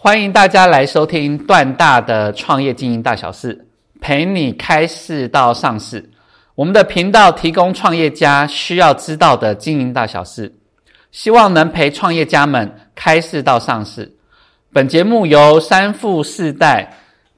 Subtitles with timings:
[0.00, 3.66] 欢迎大家来收听段大的创业经营大小事，
[4.00, 6.08] 陪你开市到上市。
[6.54, 10.54] 我们的频道提供创业家需要知道的经营大小事，
[11.10, 14.08] 希望能陪创业家们开市到上市。
[14.72, 16.88] 本节目由三富四代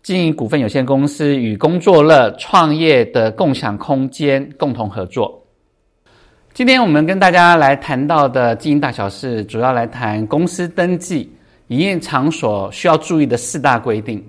[0.03, 5.43] 经营股份有限公司与工作乐创业的共享空间共同合作。
[6.53, 11.35] 今天我们跟大家来谈到的经营大小事，主要来谈公司登记。
[11.71, 14.21] 营业场所需要注意的四大规定。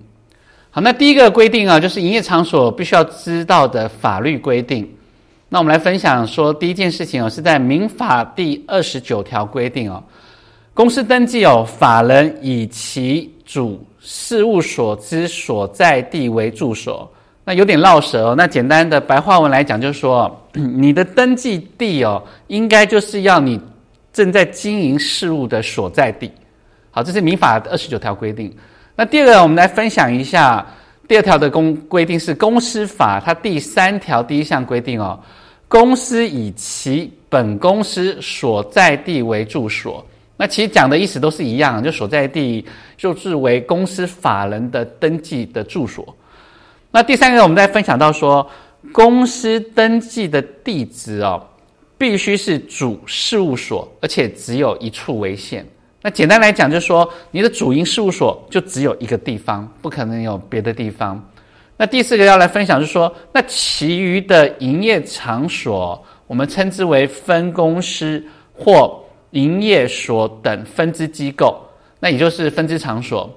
[0.69, 4.87] 好，那第一个规定啊，就是营业场所必须要知道的法律规定。
[5.49, 10.01] 那我们来分享说，第一件事情哦，是在民法第二十九条规定哦，
[10.73, 17.11] 公司登记哦，法人以其主事务所之所在地为住所。
[17.43, 18.35] 那有点绕舌哦。
[18.37, 23.59] 那简单的白话文来讲，就是说， 你的登记地哦，应该就是要你
[24.13, 26.31] 正在经营事务的所在地。
[26.91, 28.53] 好，这是民法二十九条规定。
[28.95, 30.65] 那第二个，我们来分享一下
[31.07, 35.17] 第二条的公规定是公司法，它第三条第一项规定哦，
[35.67, 40.05] 公司以其本公司所在地为住所。
[40.35, 42.65] 那其实讲的意思都是一样，就所在地
[42.97, 46.13] 就是为公司法人的登记的住所。
[46.91, 48.45] 那第三个，我们再分享到说，
[48.91, 51.41] 公司登记的地址哦，
[51.97, 55.65] 必须是主事务所，而且只有一处为限。
[56.03, 61.23] 那简单来讲，就是说你的主营事务所就只有一个地方，不可能有别的地方。
[61.77, 68.23] 那第四个要来分享，就是说，那其余的营业场所，我们称之为分公司
[68.53, 68.99] 或
[69.31, 71.59] 营业所等分支机构，
[71.99, 73.29] 那也就是分支场所。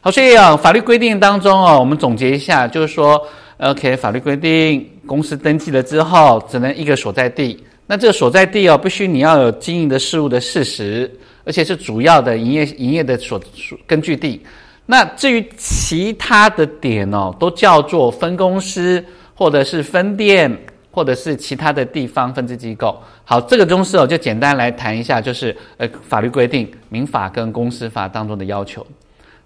[0.00, 3.20] 好，所以啊，法律规定当中哦，我们总结一下，就是说
[3.58, 7.64] ，OK，法律规定公司登记了之后，只能一个所在地。
[7.86, 11.10] 那这个所在地哦，必须你要有经营的事物的事实。
[11.48, 13.40] 而且是主要的营业营业的所
[13.86, 14.44] 根据地。
[14.84, 19.02] 那至于其他的点哦，都叫做分公司，
[19.34, 20.54] 或者是分店，
[20.90, 22.98] 或者是其他的地方分支机构。
[23.24, 28.86] 好，这个中式哦，就简单来谈一下，就是呃法律规定，民法跟公司法当中的要求。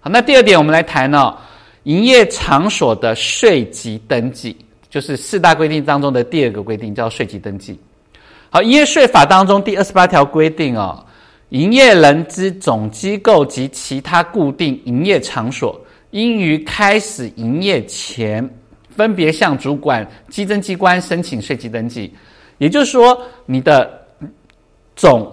[0.01, 1.33] 好，那第二点，我们来谈哦，
[1.83, 4.57] 营业场所的税籍登记，
[4.89, 7.79] 就是四大规定当中的第二个规定，叫税籍登记。
[8.49, 11.05] 好，营业税法当中第二十八条规定哦。
[11.53, 18.47] 营业人之总机构及其他固定营业场所，应于开始营业前，
[18.89, 22.11] 分别向主管稽征机关申请税籍登记。
[22.57, 23.15] 也就是说，
[23.45, 23.87] 你的
[24.95, 25.31] 总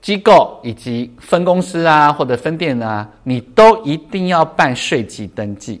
[0.00, 5.80] 机构以及分公司啊，或者分店啊，你都一定要办税籍登记。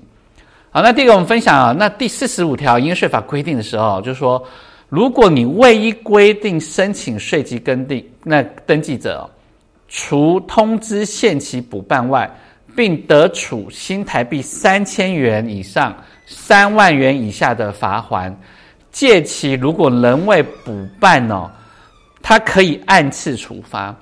[0.72, 4.44] 好，那第二个我们分享啊，那第四十五条营业税法规定的时候，就是说，
[4.88, 9.30] 如果你未依规定申请税籍登记，那登记者。
[9.92, 12.30] 除通知限期补办外，
[12.76, 15.94] 并得处新台币三千元以上
[16.26, 18.34] 三万元以下的罚款。
[18.92, 21.50] 借期如果仍未补办哦，
[22.22, 23.94] 他可以按次处罚。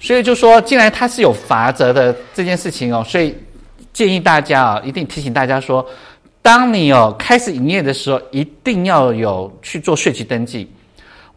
[0.00, 3.34] 所以就说，既然他是有罚则的这件事情哦，所以
[3.92, 5.86] 建议大家啊，一定提醒大家说，
[6.40, 10.70] 当你哦开始营业的时候，一定要有去做税籍登记。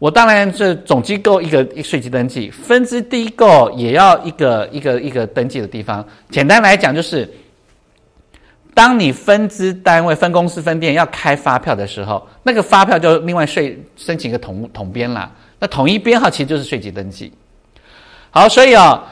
[0.00, 6.02] 我当然是总机构一个一税籍登记，分支机构也要一个一个一个登记的地方。
[6.30, 7.30] 简单来讲，就是
[8.72, 15.30] 当你分支单位、分公司、分店要开发票的时候，那个发票就另外税申请一个统统编啦。
[15.58, 17.30] 那统一编号其实就是税籍登记。
[18.30, 19.04] 好，所以啊，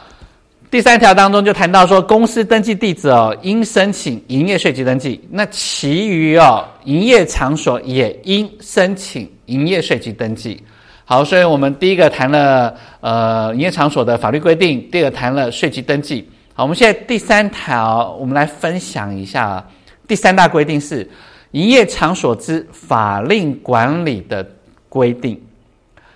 [0.71, 5.21] 第三条当中就谈到说，公司登记地址哦，应申请营业税籍登记。
[5.31, 10.63] 那其余哦，营业场所也应申请营业税籍登记。
[11.11, 16.29] 好，所以我们第一个谈了呃营业场所的法律规定，第二个谈了税籍登记。
[16.53, 19.67] 好，我们现在第三条，我们来分享一下
[20.07, 21.09] 第三大规定是
[21.53, 24.47] 营业场所之法令管理的
[24.91, 25.41] 规定。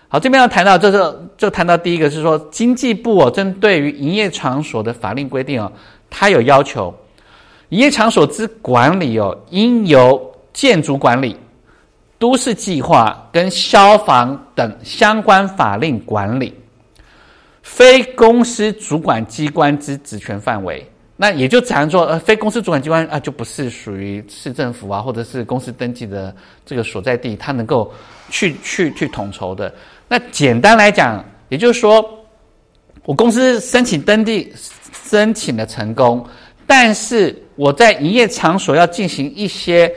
[0.09, 5.73] 好，这边要谈到就是就谈到第一个是说经济部哦，针对于营业场所的法令规定哦，
[6.11, 6.95] 它有要求，
[7.71, 11.35] 营业场所之管理哦，应由建筑管理。
[12.23, 16.55] 都市计划跟消防等相关法令管理，
[17.63, 26.33] 非公司主管机关之职权范围，那也就讲说，呃，非公司主管机关啊，就不是属于市政府啊，或者是公司登记的
[26.65, 27.93] 这个所在地，它能够
[28.31, 29.75] 去去去统筹的。
[30.07, 32.09] 那简单来讲，也就是说，
[33.05, 34.53] 我公司申请登记
[35.09, 36.25] 申请的成功，
[36.69, 39.93] 但是我在营业场所要进行一些。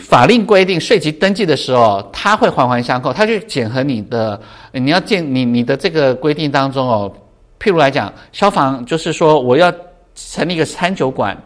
[0.00, 4.40] 法令规定税籍登记的时候，它会环环相扣，它就检核你的，
[4.72, 7.12] 你要建你你的这个规定当中哦。
[7.60, 9.72] 譬如来讲，消防就是说我要
[10.14, 11.40] 成立一个餐酒馆，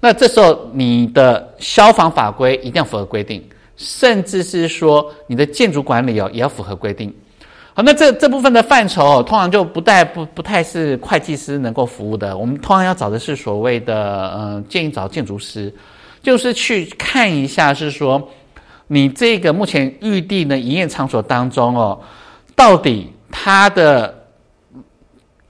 [0.00, 3.42] 那这时候你的消防法规一定要符合规定，
[3.76, 7.10] 甚至是说你的建筑管理哦也要符合规定。
[7.72, 12.36] 好，那这这部分的范畴哦，通常就不带不不太是会计师能够服务的。
[12.36, 15.72] 我们通常要找的是所谓的，呃，建议找建筑师，
[16.22, 18.30] 就是去看一下，是说
[18.86, 22.00] 你这个目前预定的营业场所当中哦，
[22.54, 24.14] 到底它的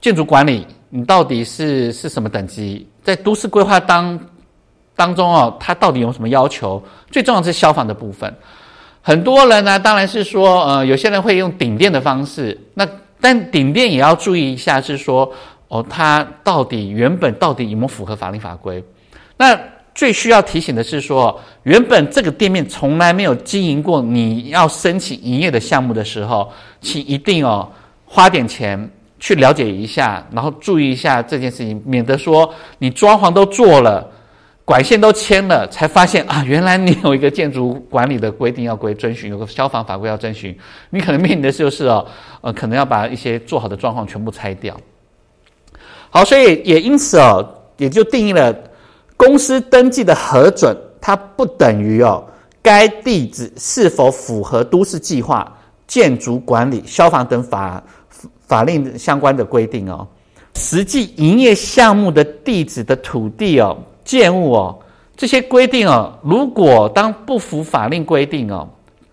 [0.01, 2.87] 建筑管理，你到底是是什么等级？
[3.03, 4.19] 在都市规划当
[4.95, 6.81] 当中哦，它到底有什么要求？
[7.11, 8.33] 最重要是消防的部分。
[9.01, 12.87] 很多人呢，当然是说，呃，有些人会用顶电的方式，那
[13.19, 15.29] 但顶电也要注意一下，是说，
[15.67, 18.81] 哦，它到底原本到底有没有符合法令法规？
[19.35, 19.59] 那
[19.93, 26.51] 最需要提醒的是说，原本这个店面从来没有经营过，你要申请营业的项目的时候，
[26.81, 27.71] 请一定哦
[28.05, 34.09] 花点钱去了解一下，然后注意一下这件事情，免得说你装潢都做了。
[34.65, 40.57] 管线都签了，才发现啊，原来你有一个建筑管理的规定要规遵循，有个消防法规要遵循，
[40.89, 42.07] 你可能面临的就是哦，
[42.39, 44.73] 呃，可能要把一些做好的状况全部拆掉。
[46.09, 47.45] 好，所以也因此哦，
[47.75, 48.55] 也就定义了
[49.15, 52.23] 公司登记的核准，它不等于哦，
[52.61, 55.51] 该地址是否符合都市计划、
[55.87, 57.81] 建筑管理、消防等法
[58.47, 60.07] 法令相关的规定哦，
[60.55, 63.77] 实际营业项目的地址的土地哦。
[64.03, 64.77] 建物哦，
[65.15, 68.67] 这些规定哦，如果当不符法令规定哦，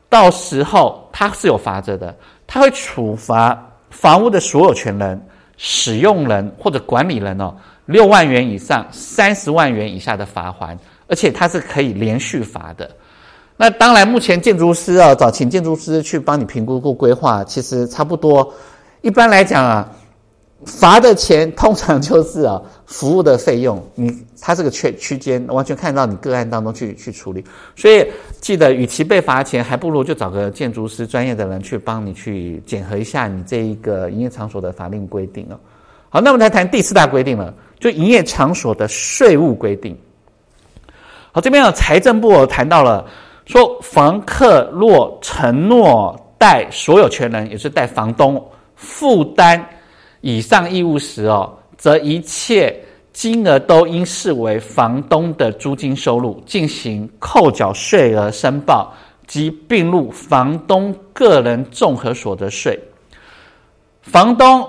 [0.09, 2.13] 到时候它是有罚则的，
[2.45, 3.57] 它会处罚
[3.91, 5.25] 房屋的所有权人、
[5.57, 7.55] 使用人或者管理人哦，
[7.87, 12.91] 六万元以上三十万元以下的罚款，而且它是可以连续罚的。
[13.57, 18.53] 那当然，目前建筑师啊，找请建筑师去帮你评估过规划，其实差不多。
[19.03, 19.91] 一般来讲啊。
[20.67, 27.43] 罚的钱通常就是啊，服务的费用，你它这个区区间完全看到你个案当中去去处理，
[27.75, 28.07] 所以
[28.43, 35.59] 记得，与其被罚钱，还不如就找个建筑师专业的人去帮你去检核一下你这一个营业场所的法令规定哦。
[36.11, 39.99] 好，那我们来谈第四大规定了，就营业场所的税务规定。
[41.33, 43.05] 好，这边有财政部谈到了，
[43.47, 48.45] 说房客若承诺代所有权人，也是代房东
[48.77, 49.67] 负担。
[50.21, 52.79] 以上义务时哦，则一切
[53.13, 58.93] 金额都应视为房东的租金收入，进行扣缴税额申报
[59.27, 62.79] 及并入房东个人综合所得税。
[64.03, 64.69] 房东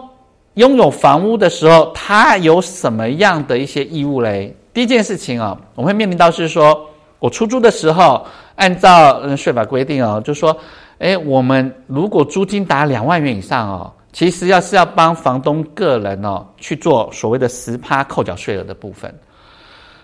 [0.56, 4.56] 拥有房屋的时候，他有什么样的一些义务嘞？
[4.74, 6.86] 第一件事情啊，我们会面临到是说，
[7.20, 8.26] 我出租的时候，
[8.56, 10.56] 按照嗯税法规定哦，就说，
[11.00, 13.92] 诶，我们如果租金达两万元以上哦。
[14.14, 19.10] 其实要是要帮房东个人哦去做所谓的十趴扣缴税额的部分，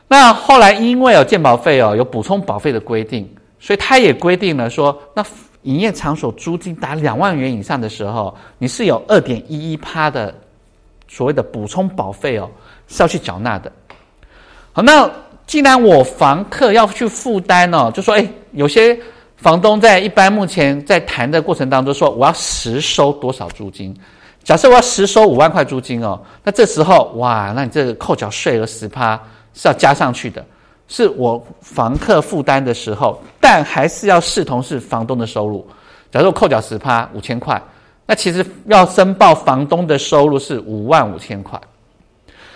[0.07, 3.29] 那后来因为有鉴保费哦有补充保费的规定，
[3.59, 5.21] 所以他也规定了说，那
[5.63, 10.33] 营业场所租金达两万元以上的时候，你是有二点一一趴的
[11.07, 12.49] 所谓的补充保费哦
[12.87, 13.71] 是要去缴纳的。
[14.71, 15.09] 好，那
[15.45, 18.99] 既然我房客要去负担哦，就说哎有些。
[19.37, 23.95] 房东在一般目前在谈的过程当中说，我要实收多少租金？
[24.43, 29.15] 假设我要实收五万块租金哦，那这时候哇，那你这个扣缴税额十趴
[29.53, 30.43] 是要加上去的，
[30.87, 35.67] 是我房客负担的时候，但还是要视同是房东的收入。
[36.11, 37.61] 假如扣缴十趴五千块，
[38.05, 41.59] 那其实要申报房东的收入是五万五千块。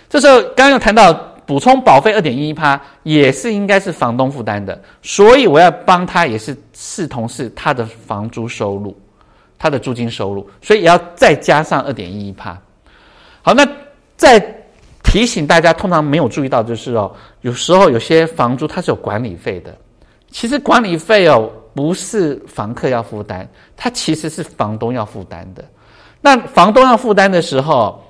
[0.10, 1.28] 这时候刚刚有谈到。
[1.44, 8.96] 补充保费二点一趴也是应该是房东负担的，所以我要帮他也是视同是他的房租收入，
[9.60, 12.58] 他的租金收入，所以也要再加上二点一一趴。
[13.42, 13.68] 好，那
[14.16, 14.40] 再
[15.12, 19.76] 提醒大家，通常没有注意到就是哦，有时候有些房租它是有管理费的，
[20.30, 25.62] 其实管理费哦不是房客要负担，它其实是房东要负担的。
[26.22, 28.02] 那房东要负担的时候。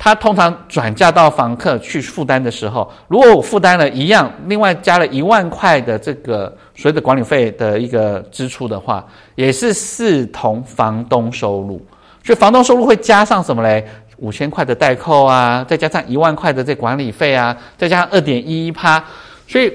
[0.00, 11.84] 他通常转嫁到房客去负担的时候，如果我负担了一样，另外加了一万块的这个所谓的管理费的一个支出的话，也是视同房东收入。
[12.22, 13.84] 所以房东收入会加上什么嘞？
[14.18, 19.02] 五千块的代扣啊，再加上一万块的这管理费啊，再加上二点一一趴，
[19.46, 19.72] 所以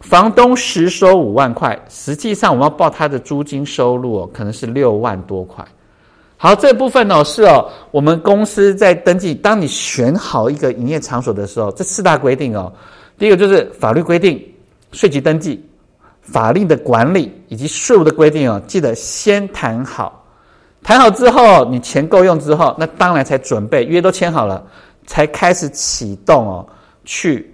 [0.00, 5.64] 房东实收五万块，实际上我们要报他的租金收入哦，可能是六万多块。
[6.36, 12.70] 好，这部分呢是哦，我们公司在登记，当你选好一个营业场所的时候，这四大规定哦，
[13.16, 14.38] 第一个就是法律规定、
[14.92, 15.64] 税籍登记、
[16.20, 20.25] 法令的管理以及税务的规定哦，记得先谈好。
[20.86, 24.64] 谈好之后，你钱够用之后，那当然才准备约都签好了，
[25.04, 26.64] 才开始启动哦，
[27.04, 27.52] 去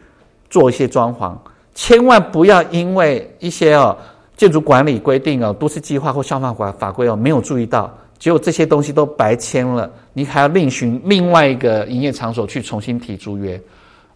[0.51, 1.35] 做一些装潢，
[1.75, 3.97] 千万不要因为一些哦
[4.37, 13.59] 建筑管理规定哦、都市计划或消防法法规哦没有注意到，结果这些东西都白签了，你还要另寻另外一个营业场所去重新提租约。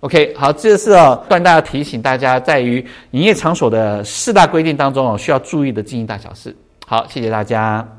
[0.01, 6.55] OK，好，这是哦段大提醒大家，在于营业场所的四大规定当中哦需要注意的经营大小事。
[6.87, 7.96] 好，谢谢大家。